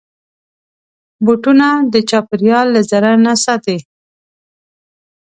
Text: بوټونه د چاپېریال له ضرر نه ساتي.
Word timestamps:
بوټونه 1.25 1.67
د 1.93 1.95
چاپېریال 2.09 2.67
له 2.75 2.81
ضرر 2.89 3.15
نه 3.25 3.33
ساتي. 3.43 3.77